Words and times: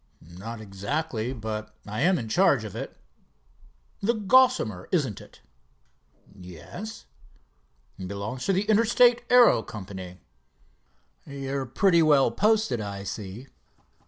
"Not 0.33 0.59
exactly, 0.61 1.31
but 1.31 1.75
I 1.85 2.01
am 2.01 2.17
in 2.17 2.27
charge 2.27 2.63
of 2.63 2.75
it." 2.75 2.97
"The 4.01 4.15
Gossamer, 4.15 4.89
isn't 4.91 5.21
it?" 5.21 5.41
"Yes." 6.35 7.05
"Belongs 7.99 8.47
to 8.47 8.53
the 8.53 8.63
Interstate 8.63 9.21
Aero 9.29 9.61
Company?" 9.61 10.17
"You're 11.27 11.67
pretty 11.67 12.01
well 12.01 12.31
posted, 12.31 12.81
I 12.81 13.03
see." 13.03 13.45